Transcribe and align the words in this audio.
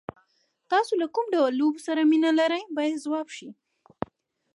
تاسو 0.71 0.93
له 1.01 1.07
کوم 1.13 1.25
ډول 1.33 1.51
لوبو 1.59 1.79
سره 1.87 2.01
مینه 2.11 2.31
لرئ 2.39 2.63
باید 2.77 3.01
ځواب 3.05 3.27
شي. 3.37 3.49